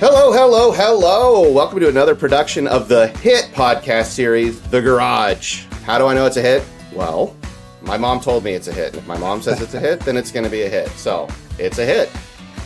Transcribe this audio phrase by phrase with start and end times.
[0.00, 1.50] Hello, hello, hello.
[1.50, 5.64] Welcome to another production of the hit podcast series, The Garage.
[5.84, 6.64] How do I know it's a hit?
[6.92, 7.34] Well,
[7.82, 8.88] my mom told me it's a hit.
[8.88, 10.88] and If my mom says it's a hit, then it's going to be a hit.
[10.90, 12.08] So, it's a hit.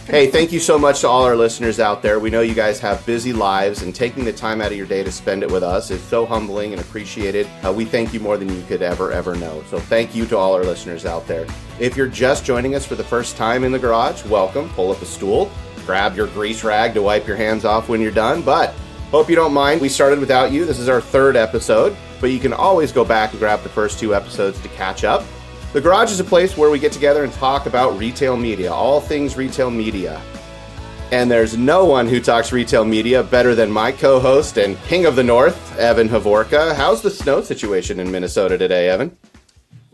[0.07, 2.19] Hey, thank you so much to all our listeners out there.
[2.19, 5.05] We know you guys have busy lives, and taking the time out of your day
[5.05, 7.47] to spend it with us is so humbling and appreciated.
[7.65, 9.63] Uh, we thank you more than you could ever, ever know.
[9.71, 11.47] So, thank you to all our listeners out there.
[11.79, 14.71] If you're just joining us for the first time in the garage, welcome.
[14.71, 15.51] Pull up a stool,
[15.89, 18.43] grab your grease rag to wipe your hands off when you're done.
[18.43, 18.75] But
[19.11, 19.81] hope you don't mind.
[19.81, 20.67] We started without you.
[20.67, 23.99] This is our third episode, but you can always go back and grab the first
[23.99, 25.25] two episodes to catch up.
[25.73, 29.01] The Garage is a place where we get together and talk about retail media, all
[29.01, 30.21] things retail media.
[31.11, 35.07] And there's no one who talks retail media better than my co host and king
[35.07, 36.75] of the north, Evan Hovorka.
[36.75, 39.17] How's the snow situation in Minnesota today, Evan?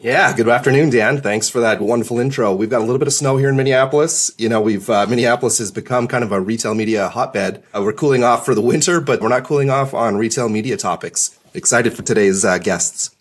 [0.04, 1.22] Yeah, good afternoon, Dan.
[1.22, 2.54] Thanks for that wonderful intro.
[2.54, 4.30] We've got a little bit of snow here in Minneapolis.
[4.36, 7.64] You know, we've uh, Minneapolis has become kind of a retail media hotbed.
[7.74, 10.76] Uh, we're cooling off for the winter, but we're not cooling off on retail media
[10.76, 11.38] topics.
[11.54, 13.16] Excited for today's uh, guests.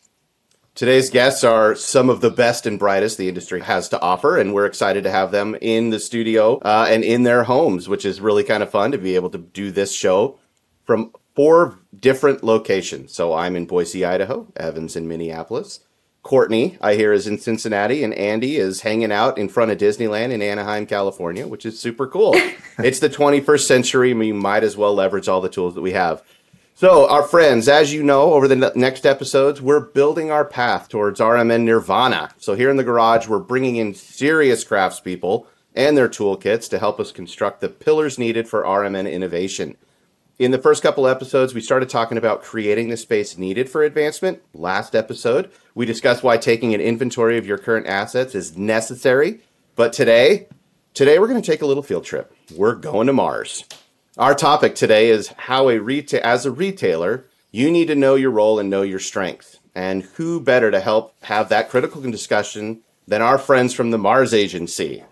[0.75, 4.53] Today's guests are some of the best and brightest the industry has to offer, and
[4.53, 8.20] we're excited to have them in the studio uh, and in their homes, which is
[8.20, 10.38] really kind of fun to be able to do this show
[10.84, 13.14] from four different locations.
[13.14, 15.80] So I'm in Boise, Idaho, Evans in Minneapolis.
[16.24, 20.32] Courtney, I hear, is in Cincinnati, and Andy is hanging out in front of Disneyland
[20.32, 22.34] in Anaheim, California, which is super cool.
[22.80, 25.92] it's the 21st century, and we might as well leverage all the tools that we
[25.92, 26.24] have.
[26.76, 31.20] So, our friends, as you know, over the next episodes, we're building our path towards
[31.20, 32.32] RMN Nirvana.
[32.38, 37.00] So, here in the garage, we're bringing in serious craftspeople and their toolkits to help
[37.00, 39.76] us construct the pillars needed for RMN innovation.
[40.40, 44.42] In the first couple episodes, we started talking about creating the space needed for advancement.
[44.56, 49.42] Last episode, we discussed why taking an inventory of your current assets is necessary.
[49.76, 50.48] But today,
[50.96, 52.36] today we're going to take a little field trip.
[52.56, 53.66] We're going to Mars.
[54.18, 55.80] Our topic today is how a
[56.24, 59.60] as a retailer, you need to know your role and know your strengths.
[59.76, 64.34] And who better to help have that critical discussion than our friends from the Mars
[64.34, 65.04] Agency?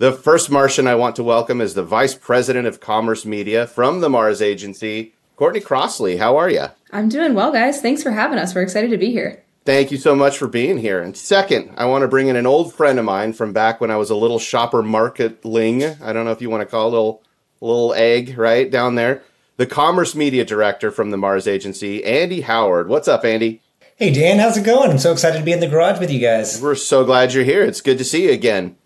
[0.00, 4.00] The first Martian I want to welcome is the Vice President of Commerce Media from
[4.00, 6.18] the Mars Agency, Courtney Crossley.
[6.18, 6.66] How are you?
[6.92, 7.80] I'm doing well, guys.
[7.80, 8.54] Thanks for having us.
[8.54, 9.42] We're excited to be here.
[9.64, 11.02] Thank you so much for being here.
[11.02, 13.90] And second, I want to bring in an old friend of mine from back when
[13.90, 15.82] I was a little shopper marketling.
[16.00, 17.22] I don't know if you want to call it a little,
[17.60, 18.70] little egg, right?
[18.70, 19.24] Down there.
[19.56, 22.86] The Commerce Media Director from the Mars Agency, Andy Howard.
[22.86, 23.62] What's up, Andy?
[23.96, 24.38] Hey, Dan.
[24.38, 24.92] How's it going?
[24.92, 26.62] I'm so excited to be in the garage with you guys.
[26.62, 27.64] We're so glad you're here.
[27.64, 28.76] It's good to see you again.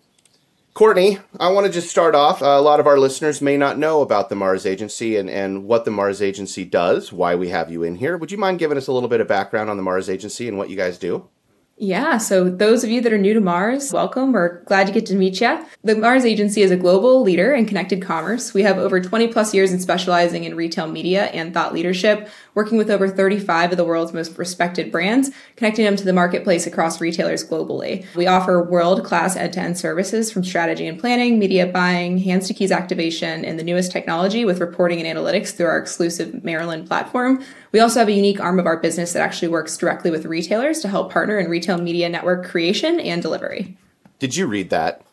[0.73, 2.41] Courtney, I want to just start off.
[2.41, 5.65] Uh, a lot of our listeners may not know about the Mars Agency and, and
[5.65, 8.17] what the Mars Agency does, why we have you in here.
[8.17, 10.57] Would you mind giving us a little bit of background on the Mars Agency and
[10.57, 11.29] what you guys do?
[11.77, 14.31] Yeah, so those of you that are new to Mars, welcome.
[14.31, 15.65] We're glad to get to meet you.
[15.83, 18.53] The Mars Agency is a global leader in connected commerce.
[18.53, 22.77] We have over 20 plus years in specializing in retail media and thought leadership, working
[22.77, 27.01] with over 35 of the world's most respected brands, connecting them to the marketplace across
[27.01, 28.05] retailers globally.
[28.15, 32.47] We offer world class end to end services from strategy and planning, media buying, hands
[32.49, 36.87] to keys activation, and the newest technology with reporting and analytics through our exclusive Marilyn
[36.87, 37.43] platform.
[37.71, 40.79] We also have a unique arm of our business that actually works directly with retailers
[40.81, 43.77] to help partner in retail media network creation and delivery.
[44.19, 45.03] Did you read that?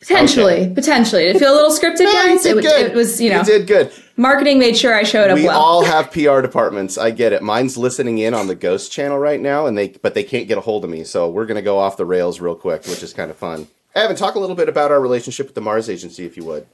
[0.00, 0.74] Potentially, okay.
[0.74, 1.22] potentially.
[1.24, 2.46] Did it feel a little scripted, no, guys?
[2.46, 3.92] It, it, was, you know, you did good.
[4.16, 5.60] Marketing made sure I showed up we well.
[5.60, 6.96] all have PR departments.
[6.96, 7.42] I get it.
[7.42, 10.56] Mine's listening in on the Ghost channel right now, and they but they can't get
[10.56, 11.02] a hold of me.
[11.02, 13.66] So we're gonna go off the rails real quick, which is kind of fun.
[13.94, 16.66] Evan, talk a little bit about our relationship with the Mars Agency, if you would.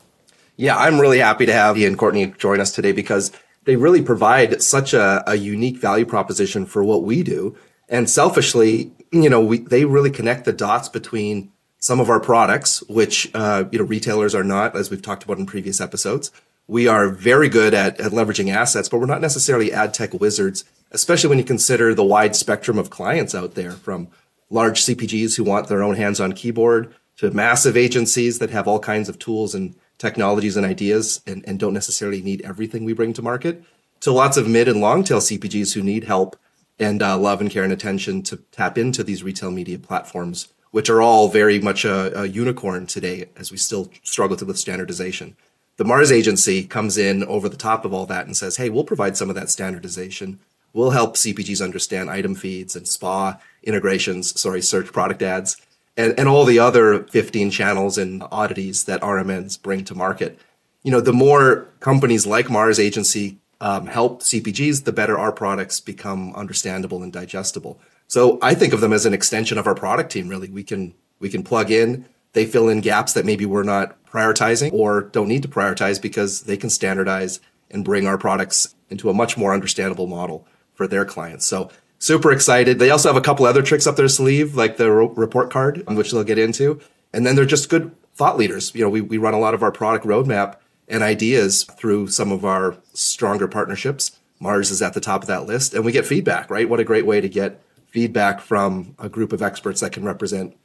[0.56, 3.32] Yeah, I'm really happy to have you and Courtney join us today because
[3.64, 7.56] they really provide such a, a unique value proposition for what we do.
[7.88, 12.82] And selfishly, you know, we, they really connect the dots between some of our products,
[12.84, 16.30] which, uh, you know, retailers are not, as we've talked about in previous episodes.
[16.66, 20.64] We are very good at, at leveraging assets, but we're not necessarily ad tech wizards,
[20.92, 24.08] especially when you consider the wide spectrum of clients out there from
[24.48, 28.78] large CPGs who want their own hands on keyboard to massive agencies that have all
[28.78, 33.12] kinds of tools and technologies and ideas and, and don't necessarily need everything we bring
[33.12, 33.62] to market
[34.00, 36.36] to lots of mid and long tail CPGs who need help
[36.78, 40.90] and uh, love and care and attention to tap into these retail media platforms, which
[40.90, 45.36] are all very much a, a unicorn today as we still struggle with standardization.
[45.76, 48.84] The Mars agency comes in over the top of all that and says, hey, we'll
[48.84, 50.38] provide some of that standardization.
[50.72, 55.60] we'll help CPGs understand item feeds and SPA integrations, sorry, search product ads,
[55.96, 60.38] and, and all the other 15 channels and oddities that RMNs bring to market.
[60.82, 65.80] You know, the more companies like Mars Agency um, help CPGs, the better our products
[65.80, 67.80] become understandable and digestible.
[68.06, 70.28] So I think of them as an extension of our product team.
[70.28, 72.06] Really, we can we can plug in.
[72.32, 76.42] They fill in gaps that maybe we're not prioritizing or don't need to prioritize because
[76.42, 77.40] they can standardize
[77.70, 81.46] and bring our products into a much more understandable model for their clients.
[81.46, 82.78] So super excited.
[82.78, 86.10] They also have a couple other tricks up their sleeve, like the report card, which
[86.10, 86.80] they'll get into.
[87.12, 88.74] And then they're just good thought leaders.
[88.74, 90.56] You know, we, we run a lot of our product roadmap
[90.88, 94.18] and ideas through some of our stronger partnerships.
[94.40, 96.68] Mars is at the top of that list and we get feedback, right?
[96.68, 100.56] What a great way to get feedback from a group of experts that can represent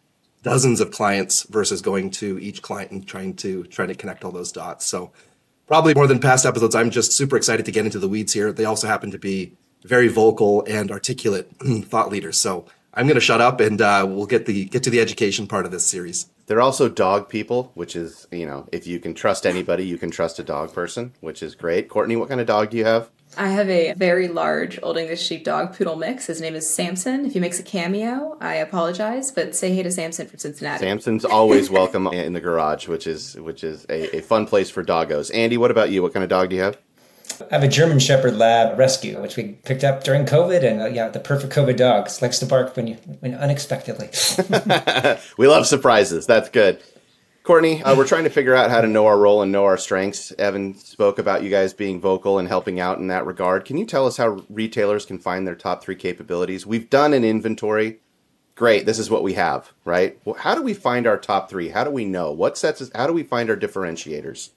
[0.41, 4.31] dozens of clients versus going to each client and trying to trying to connect all
[4.31, 4.85] those dots.
[4.85, 5.11] So
[5.67, 8.51] probably more than past episodes, I'm just super excited to get into the weeds here.
[8.51, 11.49] They also happen to be very vocal and articulate
[11.85, 12.37] thought leaders.
[12.37, 15.47] So I'm going to shut up and uh, we'll get the get to the education
[15.47, 16.27] part of this series.
[16.49, 20.09] They're also dog people, which is you know if you can trust anybody, you can
[20.09, 21.89] trust a dog person, which is great.
[21.89, 23.11] Courtney, what kind of dog do you have?
[23.37, 26.25] I have a very large Old English Sheepdog Poodle mix.
[26.25, 27.27] His name is Samson.
[27.27, 30.79] If he makes a cameo, I apologize, but say hey to Samson from Cincinnati.
[30.79, 34.83] Samson's always welcome in the garage, which is which is a, a fun place for
[34.83, 35.29] doggos.
[35.31, 36.01] Andy, what about you?
[36.01, 36.79] What kind of dog do you have?
[37.41, 40.85] I have a German Shepherd Lab Rescue, which we picked up during COVID, and uh,
[40.87, 42.09] yeah, the perfect COVID dog.
[42.21, 44.09] Likes to bark when you when unexpectedly.
[45.37, 46.25] we love surprises.
[46.25, 46.81] That's good.
[47.43, 49.77] Courtney, uh, we're trying to figure out how to know our role and know our
[49.77, 50.31] strengths.
[50.33, 53.65] Evan spoke about you guys being vocal and helping out in that regard.
[53.65, 56.67] Can you tell us how retailers can find their top three capabilities?
[56.67, 58.01] We've done an inventory.
[58.53, 60.19] Great, this is what we have, right?
[60.25, 61.69] Well, how do we find our top three?
[61.69, 62.91] How do we know what sets us?
[62.93, 64.51] How do we find our differentiators?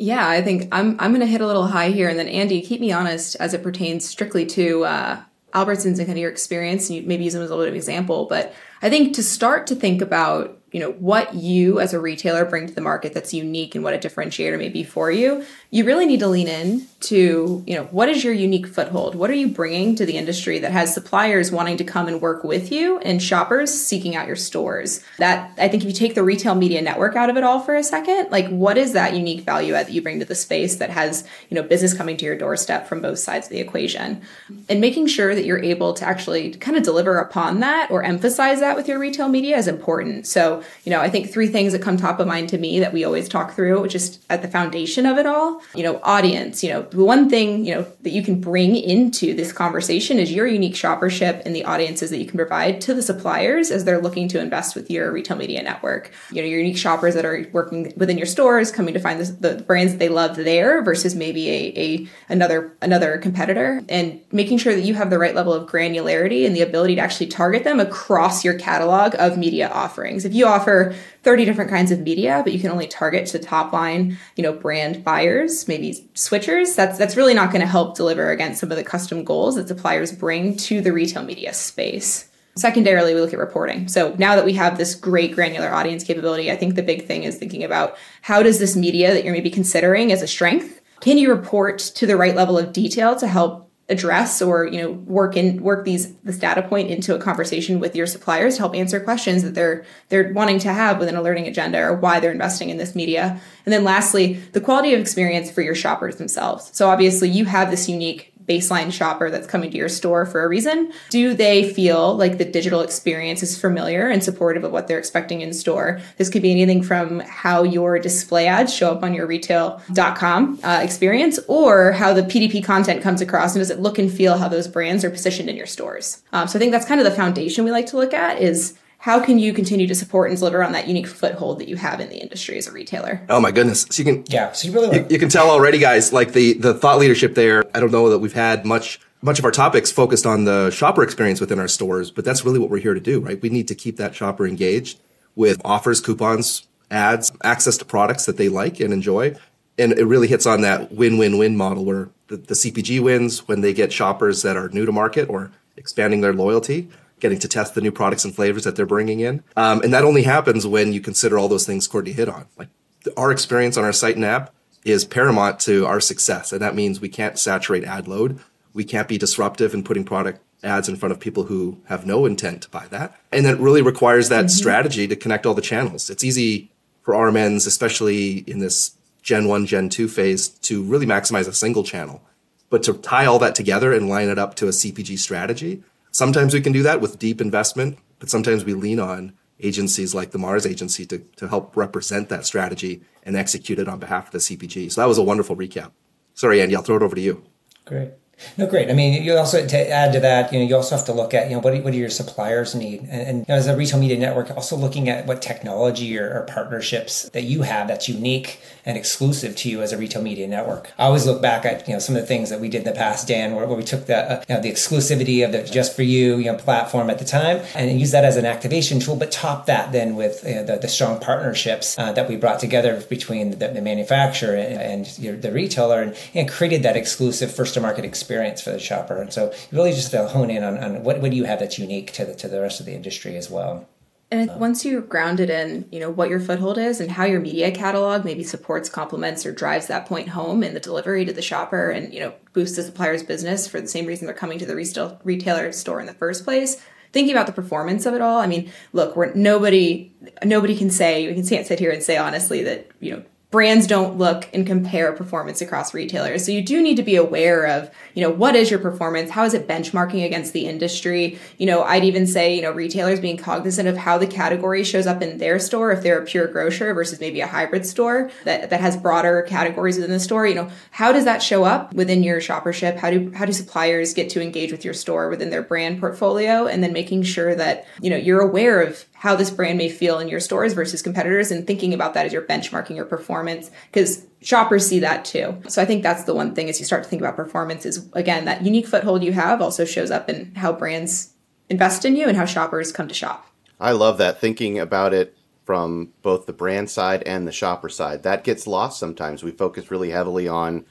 [0.00, 2.62] Yeah, I think I'm I'm going to hit a little high here, and then Andy,
[2.62, 6.88] keep me honest as it pertains strictly to uh, Albertsons and kind of your experience,
[6.88, 8.24] and you maybe use them as a little bit of example.
[8.24, 12.46] But I think to start to think about you know what you as a retailer
[12.46, 15.84] bring to the market that's unique and what a differentiator may be for you you
[15.84, 19.14] really need to lean in to you know what is your unique foothold?
[19.14, 22.44] What are you bringing to the industry that has suppliers wanting to come and work
[22.44, 25.02] with you and shoppers seeking out your stores?
[25.18, 27.74] That i think if you take the retail media network out of it all for
[27.74, 30.76] a second like what is that unique value add that you bring to the space
[30.76, 34.22] that has you know business coming to your doorstep from both sides of the equation?
[34.68, 38.60] And making sure that you're able to actually kind of deliver upon that or emphasize
[38.60, 40.26] that with your retail media is important.
[40.26, 42.92] So you know, I think three things that come top of mind to me that
[42.92, 46.70] we always talk through, just at the foundation of it all, you know, audience, you
[46.70, 50.46] know, the one thing, you know, that you can bring into this conversation is your
[50.46, 54.28] unique shoppership and the audiences that you can provide to the suppliers as they're looking
[54.28, 56.10] to invest with your retail media network.
[56.30, 59.54] You know, your unique shoppers that are working within your stores, coming to find the,
[59.54, 64.58] the brands that they love there versus maybe a, a another another competitor and making
[64.58, 67.64] sure that you have the right level of granularity and the ability to actually target
[67.64, 70.24] them across your catalog of media offerings.
[70.24, 73.72] If you offer 30 different kinds of media, but you can only target to top
[73.72, 78.30] line, you know, brand buyers, maybe switchers, that's that's really not going to help deliver
[78.30, 82.28] against some of the custom goals that suppliers bring to the retail media space.
[82.56, 83.86] Secondarily, we look at reporting.
[83.86, 87.22] So now that we have this great granular audience capability, I think the big thing
[87.22, 91.16] is thinking about how does this media that you're maybe considering as a strength, can
[91.16, 95.36] you report to the right level of detail to help address or you know work
[95.36, 99.00] in work these this data point into a conversation with your suppliers to help answer
[99.00, 102.70] questions that they're they're wanting to have within a learning agenda or why they're investing
[102.70, 103.40] in this media.
[103.66, 106.70] And then lastly the quality of experience for your shoppers themselves.
[106.72, 110.48] So obviously you have this unique baseline shopper that's coming to your store for a
[110.48, 110.92] reason?
[111.10, 115.40] Do they feel like the digital experience is familiar and supportive of what they're expecting
[115.40, 116.00] in store?
[116.16, 120.80] This could be anything from how your display ads show up on your retail.com uh,
[120.82, 124.48] experience or how the PDP content comes across and does it look and feel how
[124.48, 126.22] those brands are positioned in your stores.
[126.32, 128.76] Um, so I think that's kind of the foundation we like to look at is
[129.00, 132.00] how can you continue to support and deliver on that unique foothold that you have
[132.00, 133.22] in the industry as a retailer?
[133.30, 133.86] Oh my goodness!
[133.90, 136.12] So you can yeah, so you really you, you, can tell already, guys.
[136.12, 137.64] Like the the thought leadership there.
[137.74, 141.02] I don't know that we've had much much of our topics focused on the shopper
[141.02, 143.40] experience within our stores, but that's really what we're here to do, right?
[143.40, 144.98] We need to keep that shopper engaged
[145.34, 149.34] with offers, coupons, ads, access to products that they like and enjoy,
[149.78, 153.72] and it really hits on that win-win-win model where the, the CPG wins when they
[153.72, 156.90] get shoppers that are new to market or expanding their loyalty
[157.20, 159.42] getting to test the new products and flavors that they're bringing in.
[159.56, 162.46] Um, and that only happens when you consider all those things Courtney hit on.
[162.56, 162.68] Like
[163.16, 164.52] our experience on our site and app
[164.84, 166.52] is paramount to our success.
[166.52, 168.40] And that means we can't saturate ad load.
[168.72, 172.26] We can't be disruptive in putting product ads in front of people who have no
[172.26, 173.18] intent to buy that.
[173.32, 174.48] And that really requires that mm-hmm.
[174.48, 176.10] strategy to connect all the channels.
[176.10, 176.70] It's easy
[177.02, 181.84] for RMNs, especially in this Gen 1, Gen 2 phase, to really maximize a single
[181.84, 182.22] channel
[182.68, 186.54] But to tie all that together and line it up to a CPG strategy, sometimes
[186.54, 190.38] we can do that with deep investment, but sometimes we lean on agencies like the
[190.38, 194.38] Mars agency to, to help represent that strategy and execute it on behalf of the
[194.38, 194.90] CPG.
[194.92, 195.92] So that was a wonderful recap.
[196.34, 197.42] Sorry, Andy, I'll throw it over to you.
[197.84, 198.10] Great.
[198.56, 198.90] No, great.
[198.90, 201.34] I mean, you also to add to that, you know, you also have to look
[201.34, 203.66] at, you know, what do, what do your suppliers need, and, and you know, as
[203.66, 207.86] a retail media network, also looking at what technology or, or, partnerships that you have
[207.86, 210.90] that's unique and exclusive to you as a retail media network.
[210.98, 212.84] I always look back at, you know, some of the things that we did in
[212.84, 215.62] the past, Dan, where, where we took the, uh, you know, the exclusivity of the
[215.62, 218.98] just for you, you know, platform at the time and use that as an activation
[218.98, 222.36] tool, but top that then with you know, the, the strong partnerships uh, that we
[222.36, 227.54] brought together between the, the manufacturer and, and the retailer, and, and created that exclusive
[227.54, 229.20] first to market experience experience for the shopper.
[229.20, 231.58] And so you really just to hone in on, on what, what do you have
[231.58, 233.88] that's unique to the, to the rest of the industry as well.
[234.32, 237.72] And once you're grounded in, you know, what your foothold is and how your media
[237.72, 241.90] catalog maybe supports, complements, or drives that point home in the delivery to the shopper,
[241.90, 244.76] and you know, boosts the supplier's business for the same reason they're coming to the
[244.76, 246.80] retail retailer store in the first place.
[247.12, 250.12] Thinking about the performance of it all, I mean, look, we're nobody,
[250.44, 254.16] nobody can say we can't sit here and say honestly that you know brands don't
[254.16, 256.44] look and compare performance across retailers.
[256.46, 259.30] So you do need to be aware of, you know, what is your performance?
[259.30, 261.38] How is it benchmarking against the industry?
[261.58, 265.06] You know, I'd even say, you know, retailers being cognizant of how the category shows
[265.06, 268.70] up in their store if they're a pure grocer versus maybe a hybrid store that,
[268.70, 270.46] that has broader categories within the store.
[270.46, 272.98] You know, how does that show up within your shoppership?
[272.98, 276.66] How do how do suppliers get to engage with your store within their brand portfolio?
[276.66, 280.18] And then making sure that, you know, you're aware of how this brand may feel
[280.18, 284.24] in your stores versus competitors and thinking about that as you're benchmarking your performance because
[284.40, 285.54] shoppers see that too.
[285.68, 288.08] So I think that's the one thing as you start to think about performance is
[288.14, 291.34] again that unique foothold you have also shows up in how brands
[291.68, 293.46] invest in you and how shoppers come to shop.
[293.78, 298.22] I love that thinking about it from both the brand side and the shopper side.
[298.22, 299.42] That gets lost sometimes.
[299.42, 300.86] We focus really heavily on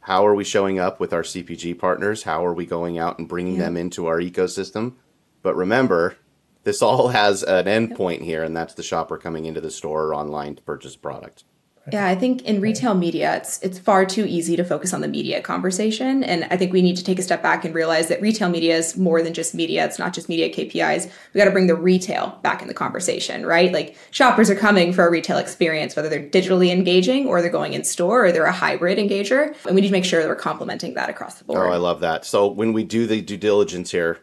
[0.00, 2.24] how are we showing up with our CPG partners?
[2.24, 3.62] How are we going out and bringing yeah.
[3.62, 4.96] them into our ecosystem?
[5.42, 6.16] But remember,
[6.64, 10.14] this all has an endpoint here, and that's the shopper coming into the store or
[10.14, 11.44] online to purchase a product.
[11.90, 15.08] Yeah, I think in retail media, it's it's far too easy to focus on the
[15.08, 18.20] media conversation, and I think we need to take a step back and realize that
[18.20, 19.86] retail media is more than just media.
[19.86, 21.10] It's not just media KPIs.
[21.32, 23.72] We got to bring the retail back in the conversation, right?
[23.72, 27.72] Like shoppers are coming for a retail experience, whether they're digitally engaging or they're going
[27.72, 30.36] in store or they're a hybrid engager, and we need to make sure that we're
[30.36, 31.68] complementing that across the oh, board.
[31.68, 32.26] Oh, I love that.
[32.26, 34.20] So when we do the due diligence here,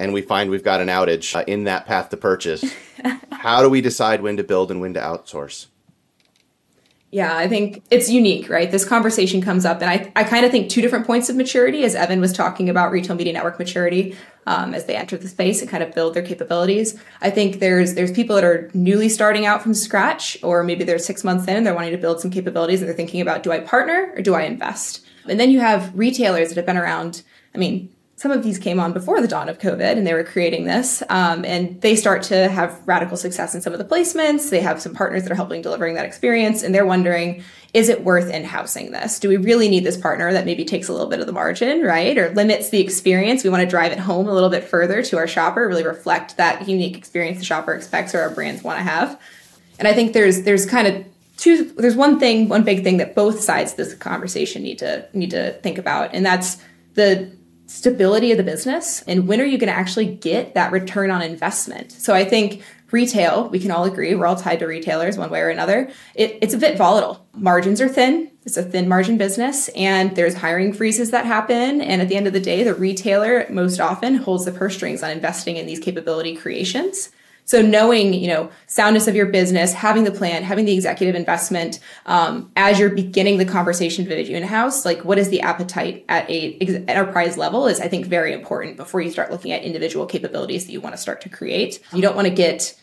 [0.00, 2.64] and we find we've got an outage uh, in that path to purchase,
[3.32, 5.66] how do we decide when to build and when to outsource?
[7.12, 8.70] Yeah, I think it's unique, right?
[8.70, 11.82] This conversation comes up, and I, I kind of think two different points of maturity,
[11.82, 14.16] as Evan was talking about retail media network maturity
[14.46, 16.98] um, as they enter the space and kind of build their capabilities.
[17.20, 21.00] I think there's there's people that are newly starting out from scratch, or maybe they're
[21.00, 23.50] six months in and they're wanting to build some capabilities, and they're thinking about do
[23.50, 25.04] I partner or do I invest?
[25.28, 27.22] And then you have retailers that have been around.
[27.56, 30.22] I mean, some of these came on before the dawn of COVID and they were
[30.22, 31.02] creating this.
[31.08, 34.50] Um, and they start to have radical success in some of the placements.
[34.50, 36.62] They have some partners that are helping delivering that experience.
[36.62, 39.20] And they're wondering, is it worth in housing this?
[39.20, 41.80] Do we really need this partner that maybe takes a little bit of the margin,
[41.80, 42.18] right?
[42.18, 43.42] Or limits the experience?
[43.42, 46.36] We want to drive it home a little bit further to our shopper, really reflect
[46.36, 49.18] that unique experience the shopper expects or our brands want to have.
[49.78, 51.06] And I think there's there's kind of
[51.38, 55.08] two there's one thing, one big thing that both sides of this conversation need to
[55.14, 56.10] need to think about.
[56.12, 56.58] And that's
[56.92, 57.39] the
[57.70, 61.22] stability of the business and when are you going to actually get that return on
[61.22, 61.92] investment?
[61.92, 65.40] So i think retail we can all agree we're all tied to retailers one way
[65.40, 67.24] or another it, it's a bit volatile.
[67.32, 72.02] Margins are thin it's a thin margin business and there's hiring freezes that happen and
[72.02, 75.10] at the end of the day the retailer most often holds the purse strings on
[75.12, 77.10] investing in these capability creations
[77.50, 81.80] so knowing, you know, soundness of your business, having the plan, having the executive investment,
[82.06, 86.04] um, as you're beginning the conversation with you in house, like what is the appetite
[86.08, 86.52] at a
[86.86, 90.70] enterprise level is I think very important before you start looking at individual capabilities that
[90.70, 91.80] you want to start to create.
[91.92, 92.80] You don't want to get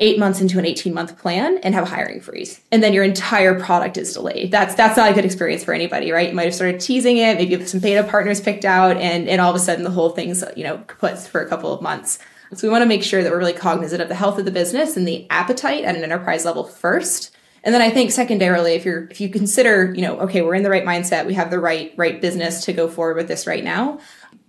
[0.00, 3.04] eight months into an 18 month plan and have a hiring freeze and then your
[3.04, 4.50] entire product is delayed.
[4.50, 6.30] That's that's not a good experience for anybody right?
[6.30, 9.28] You might have started teasing it maybe you have some beta partners picked out and
[9.28, 11.80] and all of a sudden the whole thing's you know puts for a couple of
[11.82, 12.18] months
[12.54, 14.50] so we want to make sure that we're really cognizant of the health of the
[14.50, 17.34] business and the appetite at an enterprise level first.
[17.62, 20.62] And then I think secondarily, if you're if you consider, you know, okay, we're in
[20.62, 23.64] the right mindset, we have the right right business to go forward with this right
[23.64, 23.98] now.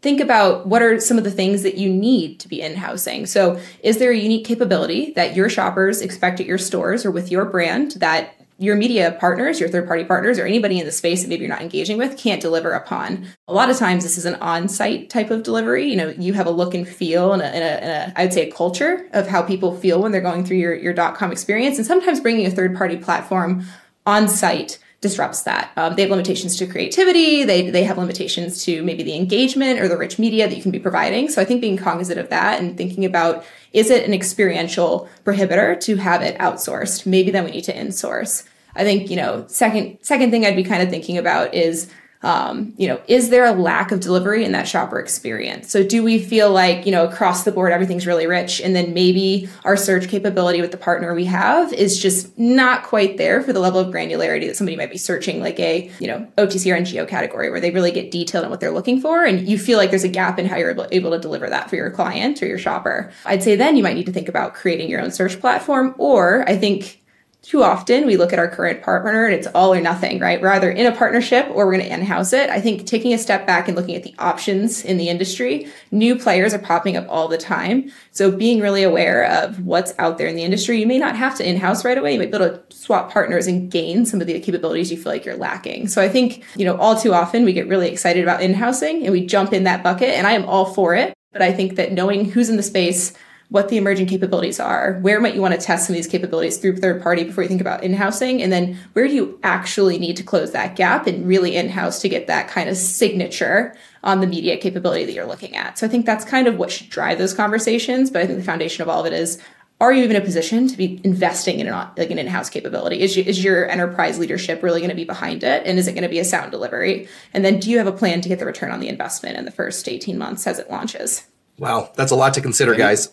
[0.01, 3.25] Think about what are some of the things that you need to be in housing.
[3.25, 7.31] So, is there a unique capability that your shoppers expect at your stores or with
[7.31, 11.21] your brand that your media partners, your third party partners, or anybody in the space
[11.21, 13.25] that maybe you're not engaging with can't deliver upon.
[13.47, 15.89] A lot of times, this is an on site type of delivery.
[15.89, 18.33] You know, you have a look and feel and, a, and, a, and a, I'd
[18.33, 21.31] say a culture of how people feel when they're going through your, your dot .com
[21.31, 21.77] experience.
[21.77, 23.65] And sometimes bringing a third party platform
[24.05, 25.71] on site disrupts that.
[25.77, 27.45] Um, they have limitations to creativity.
[27.45, 30.71] They, they have limitations to maybe the engagement or the rich media that you can
[30.71, 31.29] be providing.
[31.29, 35.79] So I think being cognizant of that and thinking about is it an experiential prohibitor
[35.81, 37.05] to have it outsourced?
[37.05, 38.45] Maybe then we need to insource.
[38.75, 41.89] I think, you know, second second thing I'd be kind of thinking about is
[42.21, 45.71] um, you know, is there a lack of delivery in that shopper experience?
[45.71, 48.93] So do we feel like, you know, across the board everything's really rich and then
[48.93, 53.53] maybe our search capability with the partner we have is just not quite there for
[53.53, 56.77] the level of granularity that somebody might be searching like a, you know, OTC or
[56.77, 59.77] NGO category where they really get detailed on what they're looking for and you feel
[59.77, 62.43] like there's a gap in how you're able, able to deliver that for your client
[62.43, 63.11] or your shopper.
[63.23, 66.43] I'd say then you might need to think about creating your own search platform or
[66.49, 66.99] I think
[67.41, 70.41] too often we look at our current partner and it's all or nothing, right?
[70.41, 72.49] We're either in a partnership or we're going to in-house it.
[72.49, 76.17] I think taking a step back and looking at the options in the industry, new
[76.17, 77.91] players are popping up all the time.
[78.11, 81.35] So being really aware of what's out there in the industry, you may not have
[81.37, 82.13] to in-house right away.
[82.13, 85.13] You might be able to swap partners and gain some of the capabilities you feel
[85.13, 85.87] like you're lacking.
[85.87, 89.13] So I think, you know, all too often we get really excited about in-housing and
[89.13, 91.13] we jump in that bucket and I am all for it.
[91.31, 93.13] But I think that knowing who's in the space,
[93.49, 94.99] what the emerging capabilities are.
[95.01, 97.49] Where might you want to test some of these capabilities through third party before you
[97.49, 98.43] think about in-housing?
[98.43, 102.09] And then where do you actually need to close that gap and really in-house to
[102.09, 105.79] get that kind of signature on the media capability that you're looking at?
[105.79, 108.11] So I think that's kind of what should drive those conversations.
[108.11, 109.41] But I think the foundation of all of it is
[109.81, 112.99] are you even in a position to be investing in an like an in-house capability?
[112.99, 115.93] Is, you, is your enterprise leadership really going to be behind it, and is it
[115.93, 117.07] going to be a sound delivery?
[117.33, 119.45] And then, do you have a plan to get the return on the investment in
[119.45, 121.25] the first eighteen months as it launches?
[121.57, 123.09] Wow, that's a lot to consider, guys.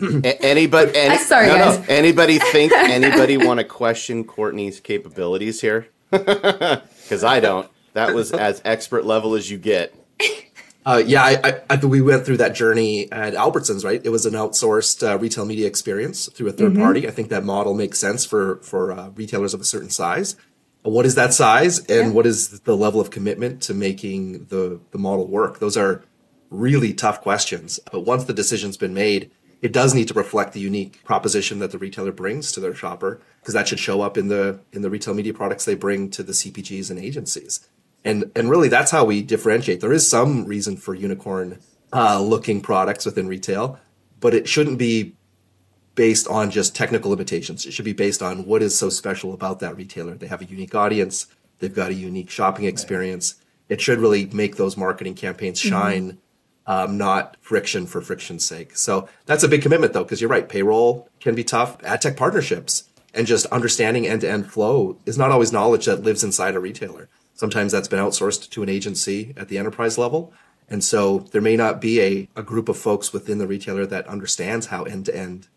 [0.00, 0.92] Anybody?
[0.94, 1.78] Any, sorry, no, guys.
[1.78, 1.84] No.
[1.88, 2.72] Anybody think?
[2.74, 5.88] Anybody want to question Courtney's capabilities here?
[7.04, 7.70] Because I don't.
[7.92, 9.94] That was as expert level as you get.
[10.86, 14.00] Uh, yeah, I, I, we went through that journey at Albertsons, right?
[14.02, 16.82] It was an outsourced uh, retail media experience through a 3rd mm-hmm.
[16.82, 17.08] party.
[17.08, 20.36] I think that model makes sense for for uh, retailers of a certain size.
[20.82, 22.10] What is that size, and yeah.
[22.10, 25.58] what is the level of commitment to making the the model work?
[25.58, 26.04] Those are
[26.50, 27.80] really tough questions.
[27.90, 29.30] But once the decision's been made,
[29.64, 33.22] it does need to reflect the unique proposition that the retailer brings to their shopper
[33.40, 36.22] because that should show up in the in the retail media products they bring to
[36.22, 37.66] the CPGs and agencies.
[38.04, 39.80] And and really that's how we differentiate.
[39.80, 41.60] There is some reason for unicorn
[41.94, 43.80] uh, looking products within retail,
[44.20, 45.16] but it shouldn't be
[45.94, 47.64] based on just technical limitations.
[47.64, 50.14] It should be based on what is so special about that retailer.
[50.14, 51.26] They have a unique audience,
[51.60, 53.36] they've got a unique shopping experience.
[53.70, 55.70] It should really make those marketing campaigns mm-hmm.
[55.70, 56.18] shine mm-hmm
[56.66, 58.76] um, not friction for friction's sake.
[58.76, 60.48] So that's a big commitment though, because you're right.
[60.48, 61.76] Payroll can be tough.
[61.84, 66.02] Ad tech partnerships and just understanding end to end flow is not always knowledge that
[66.02, 67.08] lives inside a retailer.
[67.34, 70.32] Sometimes that's been outsourced to an agency at the enterprise level.
[70.68, 74.06] And so there may not be a, a group of folks within the retailer that
[74.06, 75.48] understands how end to end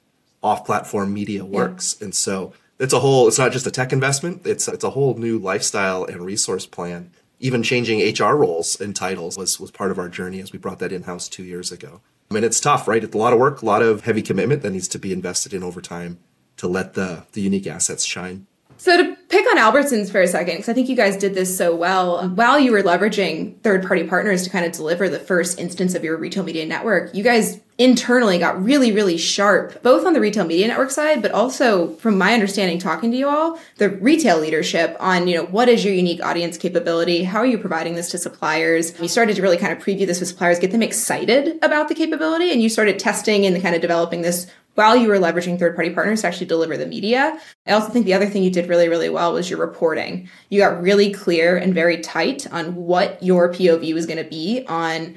[0.44, 1.96] off platform media works.
[2.00, 2.06] Yeah.
[2.06, 4.46] And so it's a whole, it's not just a tech investment.
[4.46, 9.38] It's, it's a whole new lifestyle and resource plan even changing HR roles and titles
[9.38, 12.02] was, was part of our journey as we brought that in house two years ago.
[12.30, 13.04] I mean, it's tough, right?
[13.04, 15.54] It's a lot of work, a lot of heavy commitment that needs to be invested
[15.54, 16.20] in over time
[16.58, 18.48] to let the, the unique assets shine.
[18.80, 21.58] So to pick on Albertsons for a second, because I think you guys did this
[21.58, 25.96] so well, while you were leveraging third-party partners to kind of deliver the first instance
[25.96, 30.22] of your retail media network, you guys internally got really, really sharp, both on the
[30.22, 34.40] retail media network side, but also from my understanding talking to you all, the retail
[34.40, 37.24] leadership on, you know, what is your unique audience capability?
[37.24, 39.00] How are you providing this to suppliers?
[39.00, 41.96] You started to really kind of preview this with suppliers, get them excited about the
[41.96, 45.74] capability, and you started testing and kind of developing this while you were leveraging third
[45.74, 47.40] party partners to actually deliver the media.
[47.66, 50.30] I also think the other thing you did really, really well was your reporting.
[50.50, 54.66] You got really clear and very tight on what your POV was going to be
[54.68, 55.16] on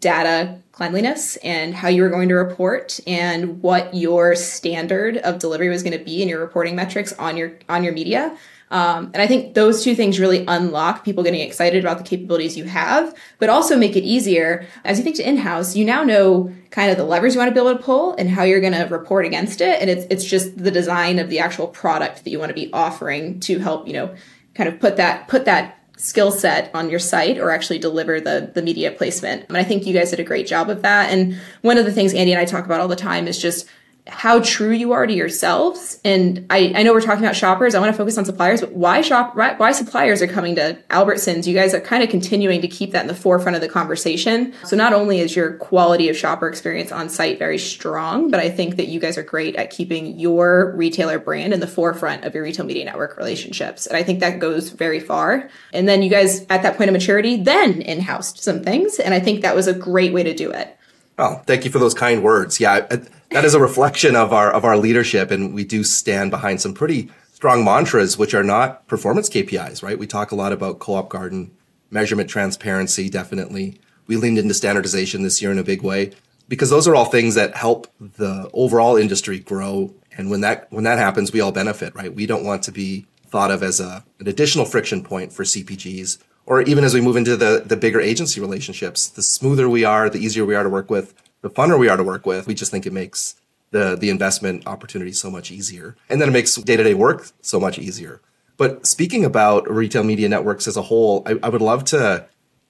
[0.00, 5.68] data cleanliness and how you were going to report and what your standard of delivery
[5.68, 8.34] was going to be in your reporting metrics on your on your media
[8.72, 12.56] um, and I think those two things really unlock people getting excited about the capabilities
[12.56, 14.66] you have, but also make it easier.
[14.82, 17.54] As you think to in-house, you now know kind of the levers you want to
[17.54, 19.78] be able to pull and how you're going to report against it.
[19.82, 22.72] And it's, it's just the design of the actual product that you want to be
[22.72, 24.14] offering to help, you know,
[24.54, 28.50] kind of put that, put that skill set on your site or actually deliver the
[28.54, 29.44] the media placement.
[29.48, 31.10] And I think you guys did a great job of that.
[31.12, 33.68] And one of the things Andy and I talk about all the time is just
[34.08, 36.00] how true you are to yourselves.
[36.04, 37.74] And I, I know we're talking about shoppers.
[37.74, 41.46] I want to focus on suppliers, but why shop, why, suppliers are coming to Albertsons?
[41.46, 44.54] You guys are kind of continuing to keep that in the forefront of the conversation.
[44.64, 48.50] So not only is your quality of shopper experience on site very strong, but I
[48.50, 52.34] think that you guys are great at keeping your retailer brand in the forefront of
[52.34, 53.86] your retail media network relationships.
[53.86, 55.48] And I think that goes very far.
[55.72, 58.98] And then you guys at that point of maturity, then in-housed some things.
[58.98, 60.76] And I think that was a great way to do it.
[61.18, 62.58] Oh, thank you for those kind words.
[62.58, 62.86] Yeah.
[62.90, 63.00] I,
[63.32, 66.74] that is a reflection of our of our leadership, and we do stand behind some
[66.74, 69.98] pretty strong mantras, which are not performance KPIs, right?
[69.98, 71.50] We talk a lot about co-op garden,
[71.90, 73.80] measurement transparency, definitely.
[74.06, 76.12] We leaned into standardization this year in a big way
[76.48, 79.94] because those are all things that help the overall industry grow.
[80.16, 82.14] And when that when that happens, we all benefit, right?
[82.14, 86.18] We don't want to be thought of as a, an additional friction point for CPGs,
[86.44, 89.08] or even as we move into the the bigger agency relationships.
[89.08, 91.96] The smoother we are, the easier we are to work with, the funner we are
[91.96, 92.46] to work with.
[92.46, 93.36] We just think it makes
[93.70, 97.28] the the investment opportunity so much easier, and then it makes day to day work
[97.40, 98.20] so much easier.
[98.56, 102.26] But speaking about retail media networks as a whole, I, I would love to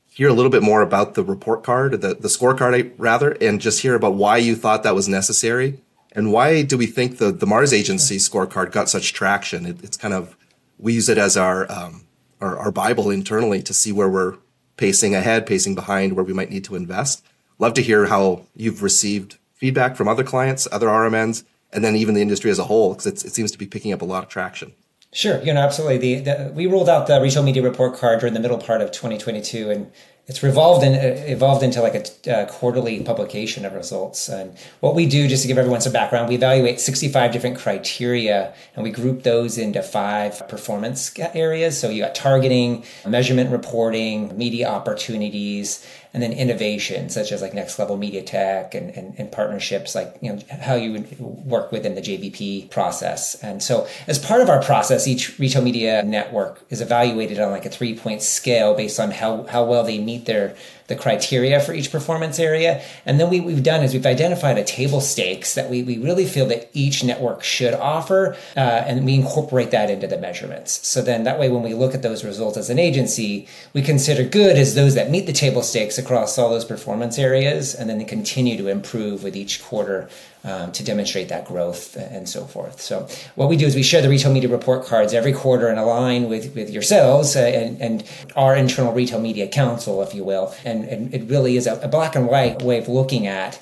[0.06, 3.82] hear a little bit more about the report card, the, the scorecard rather, and just
[3.82, 5.80] hear about why you thought that was necessary.
[6.12, 9.64] And why do we think the, the Mars agency scorecard got such traction?
[9.64, 10.36] It, it's kind of,
[10.78, 12.04] we use it as our, um,
[12.42, 14.36] our, our Bible internally to see where we're
[14.76, 17.24] pacing ahead, pacing behind, where we might need to invest.
[17.62, 22.16] Love to hear how you've received feedback from other clients, other RMNs, and then even
[22.16, 24.28] the industry as a whole, because it seems to be picking up a lot of
[24.28, 24.72] traction.
[25.12, 25.98] Sure, you know, absolutely.
[25.98, 28.90] The, the, we rolled out the retail media report card during the middle part of
[28.90, 29.92] 2022, and
[30.26, 34.28] it's revolved and uh, evolved into like a, a, quarterly publication of results.
[34.28, 38.54] And what we do, just to give everyone some background, we evaluate 65 different criteria,
[38.74, 41.78] and we group those into five performance areas.
[41.78, 47.78] So you got targeting, measurement reporting, media opportunities, and then innovation such as like next
[47.78, 51.94] level media tech and, and, and, partnerships like you know how you would work within
[51.94, 53.34] the JBP process.
[53.42, 57.64] And so as part of our process each retail media network is evaluated on like
[57.64, 60.54] a three point scale based on how, how well they meet their
[60.92, 62.82] the criteria for each performance area.
[63.06, 66.26] And then what we've done is we've identified a table stakes that we, we really
[66.26, 70.86] feel that each network should offer, uh, and we incorporate that into the measurements.
[70.86, 74.22] So then that way, when we look at those results as an agency, we consider
[74.24, 77.98] good as those that meet the table stakes across all those performance areas, and then
[77.98, 80.08] they continue to improve with each quarter
[80.44, 82.80] um, to demonstrate that growth and so forth.
[82.80, 85.78] So what we do is we share the retail media report cards every quarter and
[85.78, 90.54] align with, with yourselves uh, and, and our internal retail media council, if you will.
[90.64, 93.60] And, and it really is a, a black and white way of looking at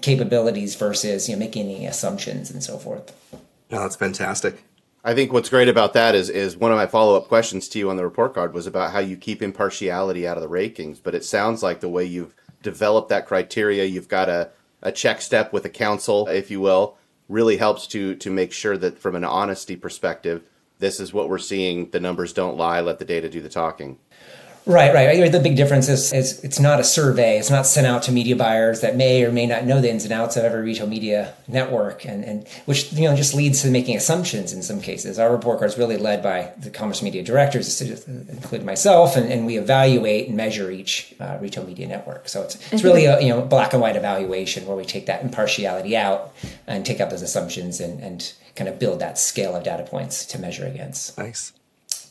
[0.00, 3.12] capabilities versus you know making any assumptions and so forth.
[3.32, 3.38] Oh,
[3.80, 4.64] that's fantastic.
[5.04, 7.78] I think what's great about that is is one of my follow up questions to
[7.78, 11.00] you on the report card was about how you keep impartiality out of the rankings.
[11.02, 14.50] But it sounds like the way you've developed that criteria, you've got a
[14.82, 16.96] a check step with a council, if you will,
[17.28, 20.42] really helps to to make sure that from an honesty perspective,
[20.78, 21.90] this is what we're seeing.
[21.90, 22.80] The numbers don't lie.
[22.80, 23.98] Let the data do the talking.
[24.68, 25.32] Right, right.
[25.32, 27.38] The big difference is, is it's not a survey.
[27.38, 30.04] It's not sent out to media buyers that may or may not know the ins
[30.04, 33.70] and outs of every retail media network, and, and which you know just leads to
[33.70, 35.18] making assumptions in some cases.
[35.18, 39.46] Our report card is really led by the commerce media directors, including myself, and, and
[39.46, 42.28] we evaluate and measure each uh, retail media network.
[42.28, 45.22] So it's it's really a you know black and white evaluation where we take that
[45.22, 46.34] impartiality out
[46.66, 50.26] and take out those assumptions and, and kind of build that scale of data points
[50.26, 51.16] to measure against.
[51.16, 51.54] Nice.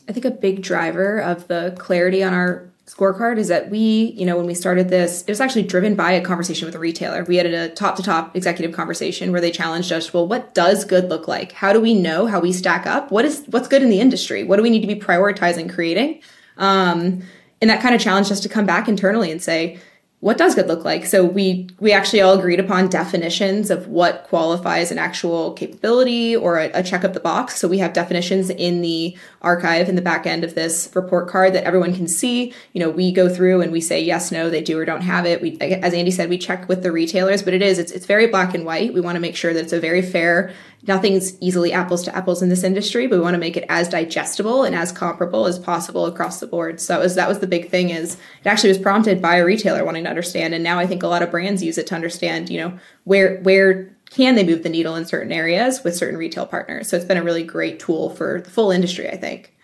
[0.08, 4.24] I think a big driver of the clarity on our scorecard is that we, you
[4.24, 7.22] know, when we started this, it was actually driven by a conversation with a retailer.
[7.24, 10.86] We had a top to top executive conversation where they challenged us, well, what does
[10.86, 11.52] good look like?
[11.52, 13.10] How do we know how we stack up?
[13.10, 14.42] What is what's good in the industry?
[14.42, 16.22] What do we need to be prioritizing creating?
[16.56, 17.22] Um,
[17.60, 19.78] and that kind of challenged us to come back internally and say,
[20.20, 21.06] what does good look like?
[21.06, 26.58] So we we actually all agreed upon definitions of what qualifies an actual capability or
[26.58, 27.56] a, a, check of the box.
[27.56, 31.52] So we have definitions in the archive in the back end of this report card
[31.52, 32.52] that everyone can see.
[32.72, 35.24] You know we go through and we say yes no they do or don't have
[35.24, 35.40] it.
[35.40, 38.26] We as andy said we check with the retailers but it is it's, it's very
[38.26, 38.92] black and white.
[38.92, 40.52] We want to make sure that it's a very fair
[40.88, 43.88] nothing's easily apples to apples in this industry, but we want to make it as
[43.88, 46.80] digestible and as comparable as possible across the board.
[46.80, 49.44] So that was that was the big thing is it actually was prompted by a
[49.44, 50.54] retailer wanting to understand.
[50.54, 53.38] And now I think a lot of brands use it to understand, you know, where
[53.40, 56.88] where can they move the needle in certain areas with certain retail partners.
[56.88, 59.54] So it's been a really great tool for the full industry, I think.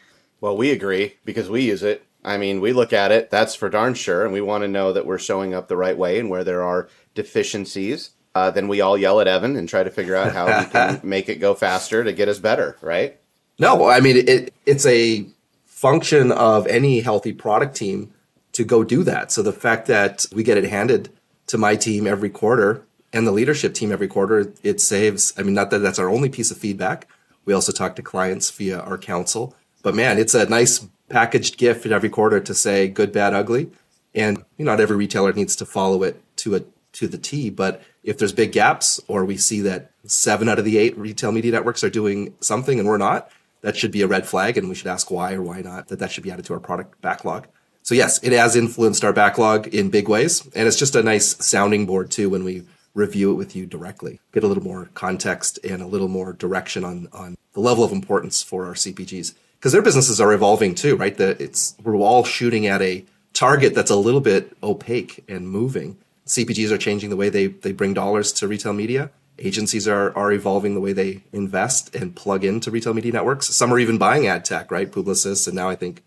[0.41, 2.07] Well, we agree because we use it.
[2.23, 4.95] I mean, we look at it, that's for darn sure, and we want to know
[4.95, 8.81] that we're showing up the right way and where there are deficiencies uh, then we
[8.81, 11.55] all yell at Evan and try to figure out how we can make it go
[11.55, 13.19] faster to get us better, right?
[13.59, 15.27] No, I mean it, it's a
[15.65, 18.13] function of any healthy product team
[18.53, 19.31] to go do that.
[19.31, 21.11] So the fact that we get it handed
[21.49, 25.33] to my team every quarter and the leadership team every quarter, it saves.
[25.39, 27.07] I mean, not that that's our only piece of feedback.
[27.45, 29.55] We also talk to clients via our council.
[29.83, 33.71] But man, it's a nice packaged gift in every quarter to say good, bad, ugly.
[34.15, 36.63] And you know, not every retailer needs to follow it to a
[36.95, 40.65] to the T, but if there's big gaps or we see that seven out of
[40.65, 43.31] the eight retail media networks are doing something and we're not,
[43.63, 45.99] that should be a red flag and we should ask why or why not that
[45.99, 47.47] that should be added to our product backlog.
[47.83, 50.47] So yes, it has influenced our backlog in big ways.
[50.55, 52.65] And it's just a nice sounding board too when we
[52.95, 54.21] review it with you directly.
[54.33, 57.93] Get a little more context and a little more direction on, on the level of
[57.93, 61.17] importance for our CPGs because their businesses are evolving too, right?
[61.17, 65.97] That it's we're all shooting at a target that's a little bit opaque and moving.
[66.27, 69.11] CPGs are changing the way they they bring dollars to retail media.
[69.39, 73.55] Agencies are are evolving the way they invest and plug into retail media networks.
[73.55, 74.91] Some are even buying ad tech, right?
[74.91, 76.03] Publicis, and now I think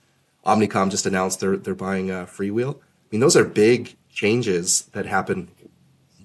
[0.45, 2.79] Omnicom just announced they're they're buying uh, Flywheel.
[2.81, 5.49] I mean, those are big changes that happen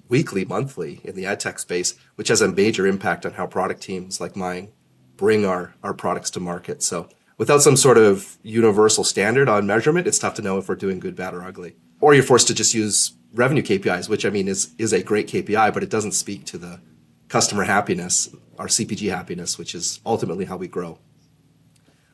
[0.09, 3.81] weekly, monthly in the ad tech space, which has a major impact on how product
[3.81, 4.69] teams like mine
[5.17, 6.81] bring our our products to market.
[6.81, 10.75] So without some sort of universal standard on measurement, it's tough to know if we're
[10.75, 11.75] doing good, bad, or ugly.
[11.99, 15.27] Or you're forced to just use revenue KPIs, which I mean is is a great
[15.27, 16.79] KPI, but it doesn't speak to the
[17.27, 20.99] customer happiness, our CPG happiness, which is ultimately how we grow.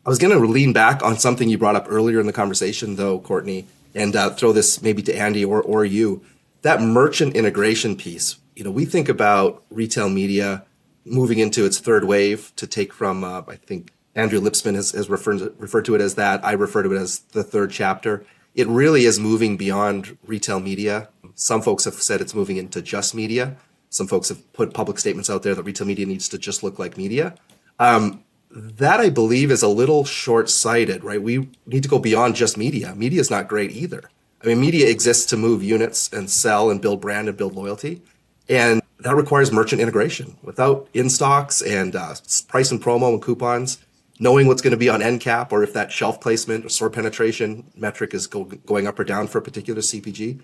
[0.06, 2.96] I was going to lean back on something you brought up earlier in the conversation,
[2.96, 6.24] though, Courtney, and uh, throw this maybe to Andy or or you.
[6.62, 8.38] That merchant integration piece.
[8.56, 10.66] You know, we think about retail media
[11.06, 15.10] moving into its third wave to take from, uh, I think Andrew Lipsman has, has
[15.10, 16.44] referred, referred to it as that.
[16.44, 18.26] I refer to it as the third chapter.
[18.60, 21.08] It really is moving beyond retail media.
[21.34, 23.56] Some folks have said it's moving into just media.
[23.90, 26.78] Some folks have put public statements out there that retail media needs to just look
[26.78, 27.36] like media.
[27.80, 31.22] Um, that I believe is a little short sighted, right?
[31.22, 32.94] We need to go beyond just media.
[32.96, 34.10] Media is not great either.
[34.44, 38.02] I mean, media exists to move units and sell and build brand and build loyalty.
[38.50, 40.36] And that requires merchant integration.
[40.44, 42.16] Without in stocks and uh,
[42.50, 43.78] price and promo and coupons,
[44.20, 46.90] knowing what's going to be on end cap or if that shelf placement or store
[46.90, 50.42] penetration metric is go, going up or down for a particular CPG,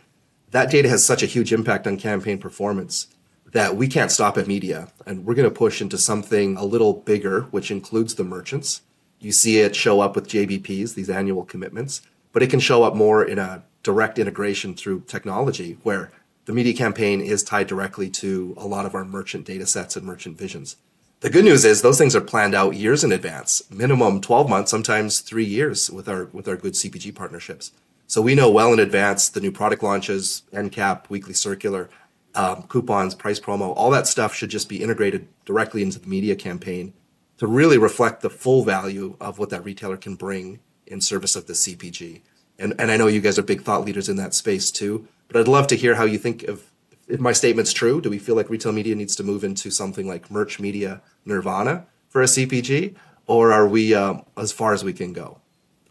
[0.52, 3.08] that data has such a huge impact on campaign performance
[3.52, 4.90] that we can't stop at media.
[5.06, 8.82] And we're going to push into something a little bigger, which includes the merchants.
[9.20, 12.96] You see it show up with JBPs, these annual commitments, but it can show up
[12.96, 16.12] more in a direct integration through technology where
[16.46, 20.06] the media campaign is tied directly to a lot of our merchant data sets and
[20.06, 20.76] merchant visions.
[21.21, 24.69] The good news is those things are planned out years in advance, minimum 12 months,
[24.69, 27.71] sometimes three years with our with our good CPG partnerships.
[28.08, 31.89] So we know well in advance the new product launches, end cap, weekly circular,
[32.36, 36.36] um, coupons, price promo, all that stuff should just be integrated directly into the media
[36.36, 36.93] campaign
[37.38, 41.47] to really reflect the full value of what that retailer can bring in service of
[41.47, 42.21] the CPG.
[42.60, 45.38] And, and I know you guys are big thought leaders in that space too, but
[45.38, 46.71] I'd love to hear how you think of
[47.08, 50.08] if my statement's true, do we feel like retail media needs to move into something
[50.08, 52.96] like merch media nirvana for a CPG,
[53.28, 55.39] or are we um, as far as we can go?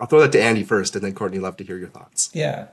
[0.01, 2.31] I'll throw that to Andy first, and then Courtney, love to hear your thoughts.
[2.35, 2.69] Yeah.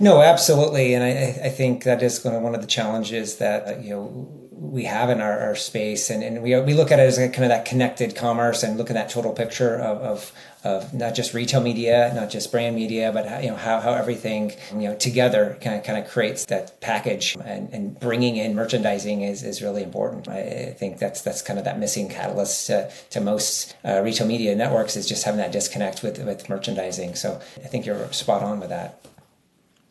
[0.00, 3.66] No, absolutely, and I, I think that is going to one of the challenges that
[3.66, 6.98] uh, you know we have in our, our space, and, and we we look at
[6.98, 10.32] it as kind of that connected commerce, and look at that total picture of, of
[10.64, 13.94] of not just retail media, not just brand media, but how, you know how, how
[13.94, 18.54] everything you know together kind of kind of creates that package and, and bringing in
[18.54, 20.28] merchandising is, is really important.
[20.28, 24.54] I think that's that's kind of that missing catalyst to, to most uh, retail media
[24.54, 27.14] networks is just having that disconnect with with merchandising.
[27.14, 29.00] So I think you're spot on with that.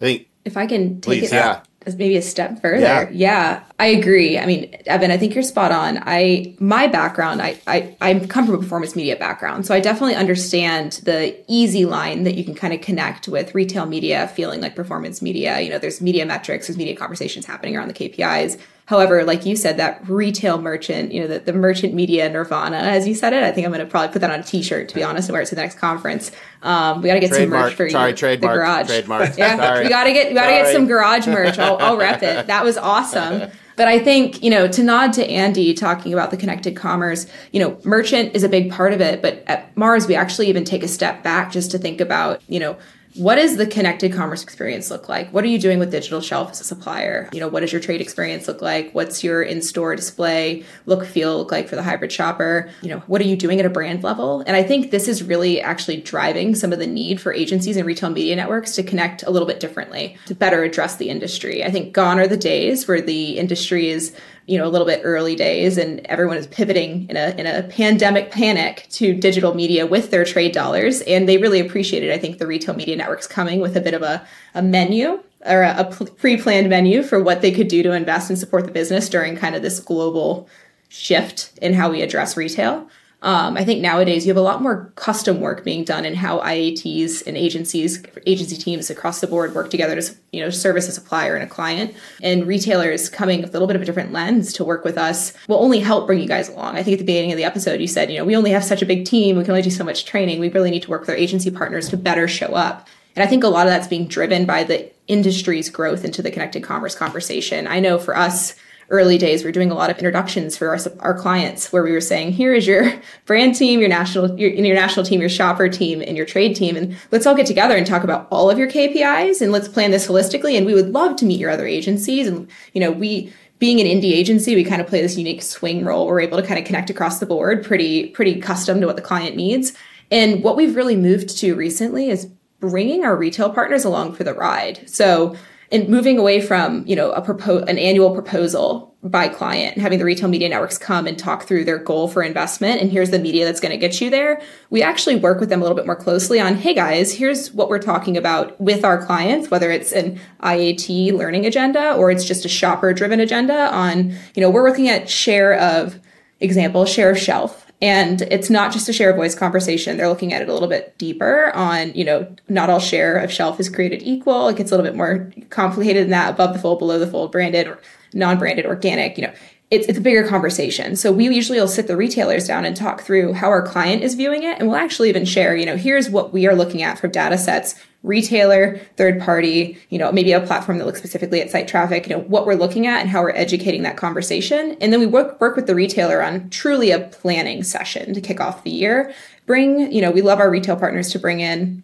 [0.01, 1.62] I think if I can take Please, it yeah.
[1.95, 2.80] Maybe a step further.
[2.82, 3.10] Yeah.
[3.12, 3.63] yeah.
[3.80, 4.38] I agree.
[4.39, 6.02] I mean, Evan, I think you're spot on.
[6.04, 10.15] I my background, I, I I come from a performance media background, so I definitely
[10.15, 14.76] understand the easy line that you can kind of connect with retail media feeling like
[14.76, 15.60] performance media.
[15.60, 18.60] You know, there's media metrics, there's media conversations happening around the KPIs.
[18.88, 23.06] However, like you said, that retail merchant, you know, the, the merchant media nirvana, as
[23.06, 24.95] you said it, I think I'm going to probably put that on a t-shirt, to
[24.95, 26.32] be honest, and wear it to the next conference.
[26.62, 27.73] Um, we got to get some merch Trademark.
[27.73, 28.15] for Sorry, you.
[28.15, 28.54] trademark.
[28.54, 28.88] The garage.
[28.88, 29.38] Trademark.
[29.38, 29.84] Yeah, Sorry.
[29.84, 31.60] we got to get, we got to get some garage merch.
[31.60, 32.47] I'll, I'll rep it.
[32.47, 33.52] That was awesome.
[33.78, 37.60] But I think, you know, to nod to Andy talking about the connected commerce, you
[37.60, 39.21] know, merchant is a big part of it.
[39.21, 42.60] But at Mars, we actually even take a step back just to think about, you
[42.60, 42.76] know,
[43.17, 45.30] what does the connected commerce experience look like?
[45.32, 47.30] What are you doing with digital shelf as a supplier?
[47.34, 48.91] You know, what does your trade experience look like?
[48.93, 52.69] What's your in-store display look feel look like for the hybrid shopper?
[52.82, 54.43] You know, what are you doing at a brand level?
[54.45, 57.86] And I think this is really actually driving some of the need for agencies and
[57.86, 61.63] retail media networks to connect a little bit differently to better address the industry.
[61.63, 64.15] I think gone are the days where the industry is
[64.48, 67.64] you know a little bit early days and everyone is pivoting in a in a
[67.64, 71.02] pandemic panic to digital media with their trade dollars.
[71.02, 74.02] And they really appreciated i think the retail media networks coming with a bit of
[74.02, 78.30] a, a menu or a, a pre-planned menu for what they could do to invest
[78.30, 80.50] and support the business during kind of this global
[80.90, 82.90] shift in how we address retail
[83.23, 86.39] um, I think nowadays you have a lot more custom work being done in how
[86.39, 90.91] IATs and agencies, agency teams across the board work together to you know service a
[90.91, 91.95] supplier and a client.
[92.21, 95.34] And retailers coming with a little bit of a different lens to work with us
[95.47, 96.77] will only help bring you guys along.
[96.77, 98.63] I think at the beginning of the episode you said you know we only have
[98.63, 100.39] such a big team, we can only do so much training.
[100.39, 102.88] We really need to work with our agency partners to better show up.
[103.15, 106.30] And I think a lot of that's being driven by the industry's growth into the
[106.30, 107.65] connected commerce conversation.
[107.65, 108.53] I know for us
[108.89, 111.91] early days, we are doing a lot of introductions for our, our clients where we
[111.91, 112.93] were saying, here is your
[113.26, 116.76] brand team, your national, your, your national team, your shopper team, and your trade team.
[116.78, 119.91] And let's all get together and talk about all of your KPIs and let's plan
[119.91, 120.58] this holistically.
[120.58, 122.28] And we would love to meet your other agencies.
[122.28, 125.84] And, you know, we, being an indie agency, we kind of play this unique swing
[125.84, 126.08] role.
[126.08, 129.02] We're able to kind of connect across the board, pretty, pretty custom to what the
[129.02, 129.73] client needs.
[130.12, 134.34] And what we've really moved to recently is bringing our retail partners along for the
[134.34, 134.89] ride.
[134.89, 135.36] So
[135.71, 139.99] and moving away from you know a propose an annual proposal by client and having
[139.99, 143.19] the retail media networks come and talk through their goal for investment and here's the
[143.19, 145.86] media that's going to get you there we actually work with them a little bit
[145.86, 149.91] more closely on hey guys here's what we're talking about with our clients whether it's
[149.91, 154.67] an iat learning agenda or it's just a shopper driven agenda on you know we're
[154.67, 155.99] looking at share of
[156.39, 159.98] example share of shelf and it's not just a share of voice conversation.
[159.98, 163.32] They're looking at it a little bit deeper on, you know, not all share of
[163.32, 164.48] shelf is created equal.
[164.48, 167.32] It gets a little bit more complicated than that, above the fold, below the fold,
[167.32, 167.80] branded or
[168.13, 169.34] non-branded, organic, you know.
[169.70, 170.96] It's, it's a bigger conversation.
[170.96, 174.16] So we usually will sit the retailers down and talk through how our client is
[174.16, 174.58] viewing it.
[174.60, 177.38] And we'll actually even share, you know, here's what we are looking at from data
[177.38, 177.76] sets
[178.08, 182.15] retailer, third party, you know, maybe a platform that looks specifically at site traffic, you
[182.15, 184.78] know, what we're looking at and how we're educating that conversation.
[184.82, 188.39] And then we work work with the retailer on truly a planning session to kick
[188.39, 189.13] off the year.
[189.46, 191.84] Bring, you know, we love our retail partners to bring in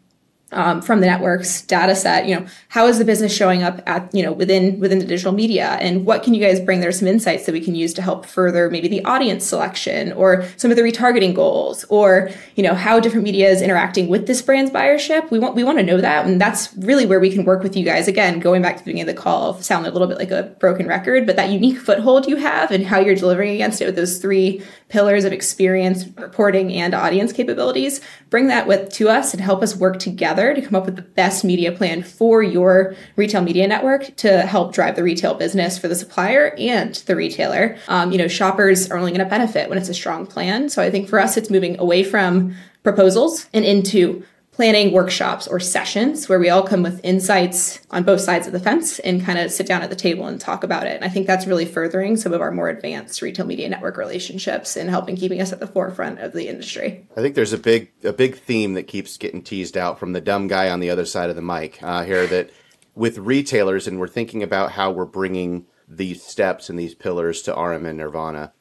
[0.53, 4.13] um, from the network's data set you know how is the business showing up at
[4.13, 5.77] you know within within the digital media?
[5.81, 6.79] And what can you guys bring?
[6.79, 10.45] There's some insights that we can use to help further maybe the audience selection or
[10.57, 14.41] some of the retargeting goals or you know how different media is interacting with this
[14.41, 15.31] brand's buyership.
[15.31, 16.25] We want we want to know that.
[16.25, 18.07] And that's really where we can work with you guys.
[18.07, 20.43] Again going back to the beginning of the call sound a little bit like a
[20.59, 23.95] broken record but that unique foothold you have and how you're delivering against it with
[23.95, 29.41] those three pillars of experience reporting and audience capabilities bring that with to us and
[29.41, 32.95] help us work together together to come up with the best media plan for your
[33.15, 37.77] retail media network to help drive the retail business for the supplier and the retailer.
[37.87, 40.69] Um, you know, shoppers are only going to benefit when it's a strong plan.
[40.69, 45.59] So I think for us, it's moving away from proposals and into planning workshops or
[45.59, 49.39] sessions where we all come with insights on both sides of the fence and kind
[49.39, 50.95] of sit down at the table and talk about it.
[50.95, 54.77] And I think that's really furthering some of our more advanced retail media network relationships
[54.77, 57.05] and helping keeping us at the forefront of the industry.
[57.17, 60.21] I think there's a big a big theme that keeps getting teased out from the
[60.21, 62.51] dumb guy on the other side of the mic uh, here that
[62.95, 67.53] with retailers and we're thinking about how we're bringing these steps and these pillars to
[67.53, 68.53] RM and Nirvana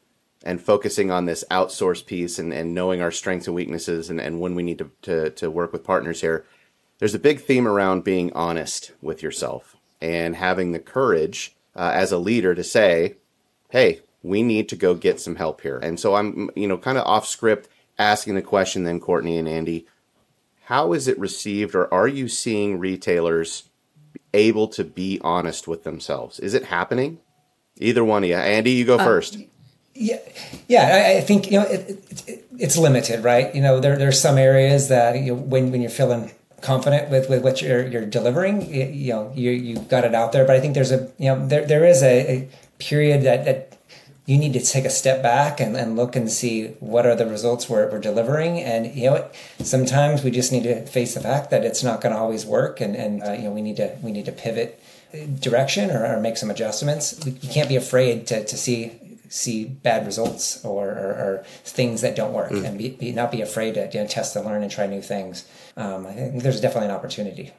[0.45, 4.41] and focusing on this outsource piece and, and knowing our strengths and weaknesses and, and
[4.41, 6.45] when we need to, to, to work with partners here,
[6.99, 12.13] there's a big theme around being honest with yourself and having the courage uh, as
[12.13, 13.17] a leader to say,
[13.71, 15.79] hey, we need to go get some help here.
[15.79, 19.49] And so I'm, you know, kind of off script asking the question then, Courtney and
[19.49, 19.87] Andy,
[20.65, 23.65] how is it received or are you seeing retailers
[24.35, 26.39] able to be honest with themselves?
[26.41, 27.19] Is it happening?
[27.79, 28.37] Either one of you.
[28.37, 29.39] Andy, you go uh, first.
[29.95, 30.19] Yeah,
[30.69, 31.15] yeah.
[31.15, 33.55] I, I think you know it, it, it's limited, right?
[33.55, 37.29] You know, there there's some areas that you know, when when you're feeling confident with,
[37.29, 40.47] with what you're you're delivering, you know, you you got it out there.
[40.47, 43.79] But I think there's a you know there there is a, a period that that
[44.25, 47.27] you need to take a step back and, and look and see what are the
[47.27, 49.29] results we're, we're delivering and you know
[49.59, 52.81] sometimes we just need to face the fact that it's not going to always work
[52.81, 54.81] and, and uh, you know we need to we need to pivot
[55.41, 58.93] direction or, or make some adjustments we, we can't be afraid to, to see
[59.33, 62.67] see bad results or, or, or things that don't work mm.
[62.67, 65.01] and be, be, not be afraid to you know, test and learn and try new
[65.01, 65.47] things.
[65.75, 67.51] Um, I think there's definitely an opportunity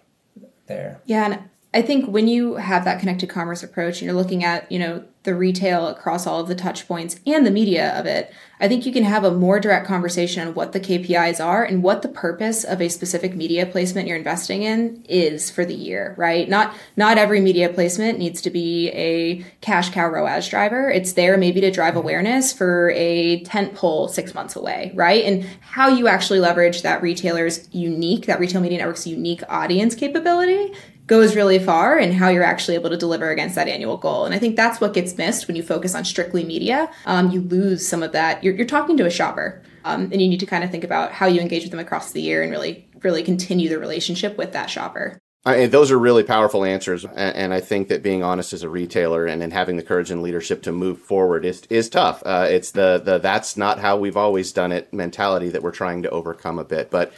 [0.68, 1.02] there.
[1.06, 1.26] Yeah.
[1.26, 4.78] And I think when you have that connected commerce approach and you're looking at, you
[4.78, 8.68] know, the retail across all of the touch points and the media of it, I
[8.68, 12.02] think you can have a more direct conversation on what the KPIs are and what
[12.02, 16.48] the purpose of a specific media placement you're investing in is for the year, right?
[16.48, 20.90] Not not every media placement needs to be a cash cow ROAS driver.
[20.90, 25.24] It's there maybe to drive awareness for a tent pole six months away, right?
[25.24, 30.74] And how you actually leverage that retailer's unique, that retail media network's unique audience capability
[31.08, 34.26] goes really far and how you're actually able to deliver against that annual goal.
[34.26, 36.90] And I think that's what gets missed when you focus on strictly media.
[37.06, 38.44] Um, you lose some of that.
[38.44, 41.12] You're, you're talking to a shopper, um, and you need to kind of think about
[41.12, 44.54] how you engage with them across the year and really, really continue the relationship with
[44.54, 45.20] that shopper.
[45.46, 48.70] I, those are really powerful answers, and, and, I think that being honest as a
[48.70, 52.24] retailer and, and having the courage and leadership to move forward is is tough.
[52.26, 56.04] Uh, it's the the that's not how we've always done it mentality that we're trying
[56.04, 57.12] to overcome a bit, but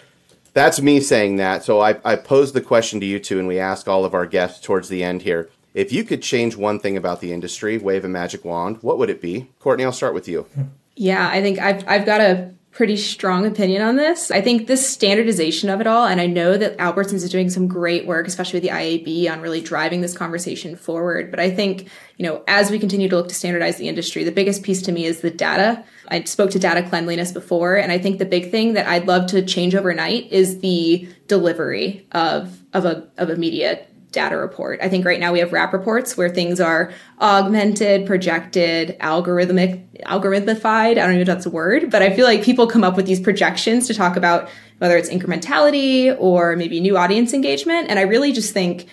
[0.55, 1.63] that's me saying that.
[1.63, 4.25] So I, I posed the question to you two, and we ask all of our
[4.25, 5.49] guests towards the end here.
[5.73, 9.09] If you could change one thing about the industry, wave a magic wand, what would
[9.09, 9.49] it be?
[9.59, 10.47] Courtney, I'll start with you.
[10.95, 14.29] Yeah, I think I've, I've got a pretty strong opinion on this.
[14.29, 17.69] I think this standardization of it all, and I know that Albertsons is doing some
[17.69, 21.31] great work, especially with the IAB, on really driving this conversation forward.
[21.31, 24.31] But I think, you know, as we continue to look to standardize the industry, the
[24.31, 25.85] biggest piece to me is the data.
[26.09, 29.27] I spoke to data cleanliness before, and I think the big thing that I'd love
[29.27, 33.85] to change overnight is the delivery of of a of a media
[34.15, 34.79] data report.
[34.81, 36.91] I think right now we have wrap reports where things are
[37.21, 40.91] augmented, projected, algorithmic, algorithmified.
[40.91, 42.95] I don't even know if that's a word, but I feel like people come up
[42.95, 44.49] with these projections to talk about
[44.79, 47.89] whether it's incrementality or maybe new audience engagement.
[47.89, 48.87] And I really just think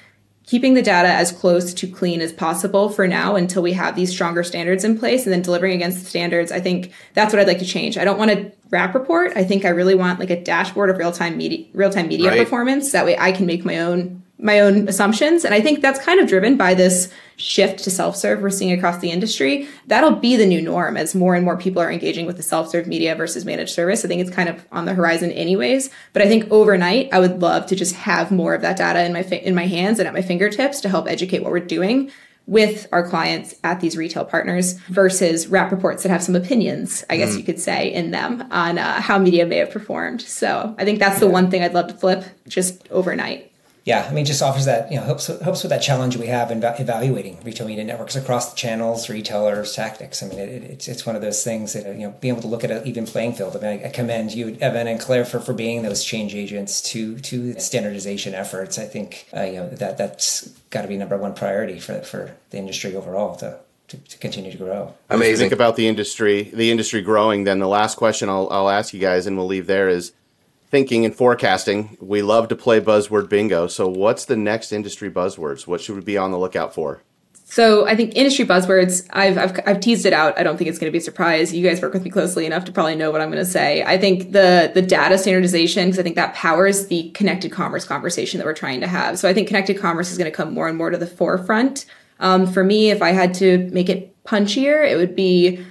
[0.46, 4.10] keeping the data as close to clean as possible for now until we have these
[4.10, 7.46] stronger standards in place and then delivering against the standards i think that's what i'd
[7.46, 10.30] like to change i don't want a wrap report i think i really want like
[10.30, 12.38] a dashboard of real-time media real-time media right.
[12.38, 15.44] performance that way i can make my own my own assumptions.
[15.44, 18.72] And I think that's kind of driven by this shift to self serve we're seeing
[18.72, 19.68] across the industry.
[19.86, 22.68] That'll be the new norm as more and more people are engaging with the self
[22.68, 24.04] serve media versus managed service.
[24.04, 25.90] I think it's kind of on the horizon, anyways.
[26.12, 29.12] But I think overnight, I would love to just have more of that data in
[29.12, 32.10] my fi- in my hands and at my fingertips to help educate what we're doing
[32.46, 37.16] with our clients at these retail partners versus wrap reports that have some opinions, I
[37.16, 37.38] guess mm.
[37.38, 40.20] you could say, in them on uh, how media may have performed.
[40.20, 43.51] So I think that's the one thing I'd love to flip just overnight
[43.84, 46.52] yeah, I mean, just offers that you know helps helps with that challenge we have
[46.52, 50.22] in evaluating retail media networks across the channels, retailers, tactics.
[50.22, 52.48] I mean, it, it's it's one of those things that you know being able to
[52.48, 53.56] look at an even playing field.
[53.56, 56.80] I mean, I, I commend you, Evan and Claire, for, for being those change agents
[56.92, 58.78] to to standardization efforts.
[58.78, 62.36] I think uh, you know that that's got to be number one priority for for
[62.50, 63.58] the industry overall to
[63.88, 64.94] to, to, continue to grow.
[65.10, 65.44] Amazing.
[65.44, 67.44] Think about the industry, the industry growing.
[67.44, 70.12] Then the last question I'll, I'll ask you guys, and we'll leave there is
[70.72, 73.68] thinking and forecasting, we love to play buzzword bingo.
[73.68, 75.66] So, what's the next industry buzzwords?
[75.68, 77.02] What should we be on the lookout for?
[77.44, 79.06] So, I think industry buzzwords.
[79.12, 80.36] I've I've, I've teased it out.
[80.38, 81.54] I don't think it's going to be a surprise.
[81.54, 83.84] You guys work with me closely enough to probably know what I'm going to say.
[83.84, 88.38] I think the the data standardization because I think that powers the connected commerce conversation
[88.38, 89.18] that we're trying to have.
[89.18, 91.84] So, I think connected commerce is going to come more and more to the forefront.
[92.18, 95.62] Um, for me, if I had to make it punchier, it would be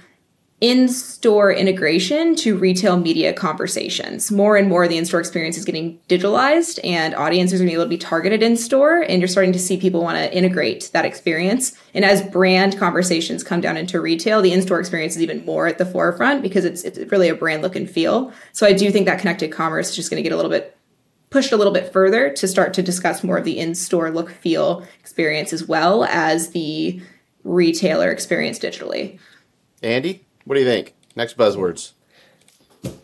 [0.62, 4.30] in store integration to retail media conversations.
[4.30, 7.72] More and more, the in store experience is getting digitalized, and audiences are going to
[7.72, 9.00] be able to be targeted in store.
[9.00, 11.76] And you're starting to see people want to integrate that experience.
[11.94, 15.66] And as brand conversations come down into retail, the in store experience is even more
[15.66, 18.32] at the forefront because it's, it's really a brand look and feel.
[18.52, 20.78] So I do think that connected commerce is just going to get a little bit
[21.30, 24.30] pushed a little bit further to start to discuss more of the in store look
[24.30, 27.02] feel experience as well as the
[27.42, 29.18] retailer experience digitally.
[29.82, 30.24] Andy?
[30.44, 30.94] What do you think?
[31.16, 31.92] Next buzzwords.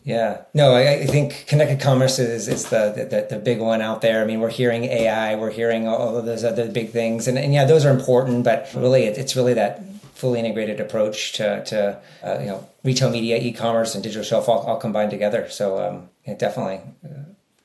[0.03, 4.01] Yeah, no, I, I, think connected commerce is, is the, the, the big one out
[4.01, 4.22] there.
[4.22, 7.53] I mean, we're hearing AI, we're hearing all of those other big things, and, and
[7.53, 8.43] yeah, those are important.
[8.43, 9.82] But really, it, it's really that
[10.14, 14.61] fully integrated approach to, to uh, you know retail media, e-commerce, and digital shelf all,
[14.61, 15.49] all combined together.
[15.49, 16.80] So um, yeah, definitely.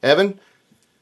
[0.03, 0.39] Evan,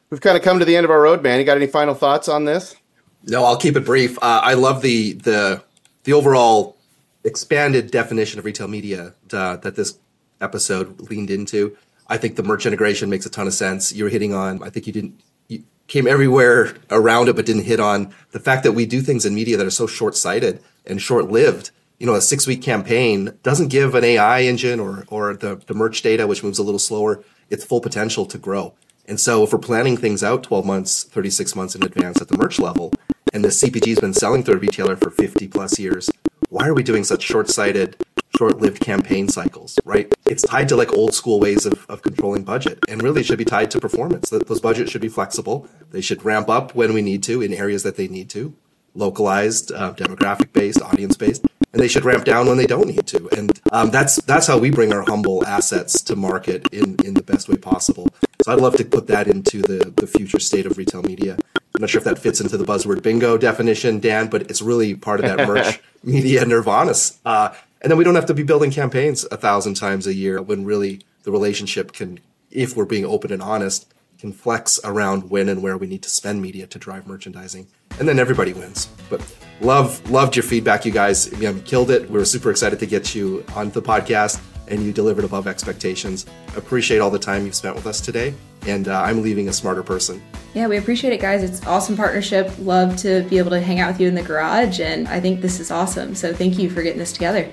[0.10, 1.40] we've kind of come to the end of our road, man.
[1.40, 2.76] You got any final thoughts on this?
[3.24, 4.18] No, I'll keep it brief.
[4.20, 5.62] Uh, I love the the
[6.04, 6.78] the overall
[7.24, 10.00] expanded definition of retail media uh, that this
[10.40, 11.78] episode leaned into.
[12.08, 13.94] I think the merch integration makes a ton of sense.
[13.94, 17.80] You're hitting on, I think you didn't, you came everywhere around it, but didn't hit
[17.80, 21.02] on the fact that we do things in media that are so short sighted and
[21.02, 21.72] short lived.
[22.00, 25.76] You know, a six week campaign doesn't give an AI engine or, or the, the
[25.76, 28.74] merch data, which moves a little slower, its full potential to grow.
[29.06, 32.38] And so if we're planning things out 12 months, 36 months in advance at the
[32.38, 32.94] merch level,
[33.34, 36.10] and the CPG has been selling through a retailer for 50 plus years,
[36.52, 37.96] why are we doing such short-sighted
[38.38, 40.14] short-lived campaign cycles right?
[40.26, 43.46] It's tied to like old school ways of, of controlling budget and really should be
[43.46, 44.30] tied to performance.
[44.30, 45.68] That those budgets should be flexible.
[45.92, 48.54] They should ramp up when we need to in areas that they need to
[48.94, 53.08] localized uh, demographic based audience based and they should ramp down when they don't need
[53.08, 57.14] to and um, that's that's how we bring our humble assets to market in in
[57.14, 58.08] the best way possible
[58.44, 61.38] so i'd love to put that into the the future state of retail media
[61.74, 64.94] I'm not sure if that fits into the buzzword bingo definition, Dan, but it's really
[64.94, 66.94] part of that merch media nirvana.
[67.26, 70.42] Uh, and then we don't have to be building campaigns a thousand times a year
[70.42, 72.20] when really the relationship can,
[72.52, 76.10] if we're being open and honest, can flex around when and where we need to
[76.10, 77.68] spend media to drive merchandising.
[78.00, 78.88] And then everybody wins.
[79.10, 79.22] But
[79.60, 81.32] love, loved your feedback, you guys.
[81.40, 82.10] You killed it.
[82.10, 86.26] We were super excited to get you on the podcast and you delivered above expectations.
[86.56, 88.34] Appreciate all the time you've spent with us today.
[88.68, 90.22] And uh, I'm leaving a smarter person.
[90.54, 91.44] Yeah, we appreciate it, guys.
[91.44, 92.52] It's awesome partnership.
[92.60, 94.80] Love to be able to hang out with you in the garage.
[94.80, 96.16] And I think this is awesome.
[96.16, 97.52] So thank you for getting this together.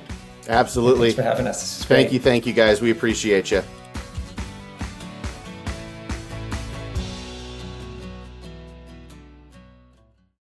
[0.49, 1.13] Absolutely.
[1.13, 1.85] Thanks for having us.
[1.85, 2.21] Thank you.
[2.21, 2.81] Thank you, guys.
[2.81, 3.63] We appreciate you.